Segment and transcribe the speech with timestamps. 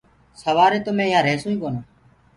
[0.41, 1.79] سوآري تو مي يهآنٚ ريهسوئيٚ ڪونآ